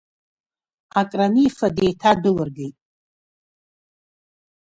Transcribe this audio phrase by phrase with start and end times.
[0.99, 2.75] Акранифа деиҭадәылыргеит.